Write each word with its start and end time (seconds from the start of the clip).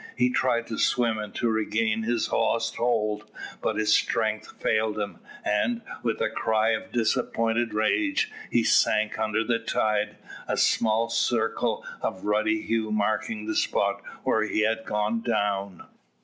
He 0.15 0.31
tried 0.31 0.65
to 0.65 0.79
swim 0.79 1.19
and 1.19 1.31
to 1.35 1.47
regain 1.47 2.01
his 2.01 2.31
lost 2.31 2.77
hold, 2.77 3.29
but 3.61 3.75
his 3.75 3.93
strength 3.93 4.59
failed 4.59 4.97
him, 4.97 5.19
and, 5.45 5.83
with 6.01 6.19
a 6.21 6.27
cry 6.31 6.69
of 6.71 6.91
disappointed 6.91 7.71
rage, 7.75 8.31
he 8.49 8.63
sank 8.63 9.19
under 9.19 9.43
the 9.43 9.59
tide, 9.59 10.17
a 10.47 10.57
small 10.57 11.07
circle 11.11 11.85
of 12.01 12.25
ruddy 12.25 12.63
hue 12.63 12.91
marking 12.91 13.45
the 13.45 13.53
spot 13.55 14.01
where 14.23 14.41
he 14.41 14.61
had 14.61 14.85
gone 14.85 15.21
down. 15.21 15.85